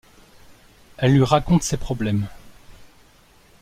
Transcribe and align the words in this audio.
Elle 0.97 1.13
lui 1.13 1.21
raconte 1.23 1.61
ses 1.61 1.77
problèmes. 1.77 2.27